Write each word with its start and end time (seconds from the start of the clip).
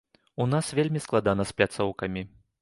У 0.45 0.47
нас 0.53 0.71
вельмі 0.79 1.01
складана 1.05 1.47
з 1.51 1.55
пляцоўкамі. 1.61 2.27